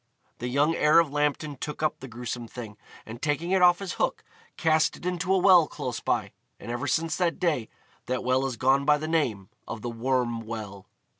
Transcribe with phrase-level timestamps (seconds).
[0.39, 3.93] The young heir of Lambton took up the gruesome thing, and, taking it off his
[4.01, 4.23] hook,
[4.57, 7.69] cast it into a well close by, and ever since that day
[8.07, 10.87] that well has gone by the name of the Worm Well.